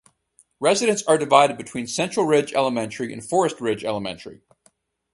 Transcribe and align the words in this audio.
Residents 0.59 1.03
are 1.03 1.19
divided 1.19 1.59
between 1.59 1.85
Central 1.85 2.25
Ridge 2.25 2.53
Elementary 2.53 3.13
and 3.13 3.23
Forest 3.23 3.61
Ridge 3.61 3.85
Elementary. 3.85 4.41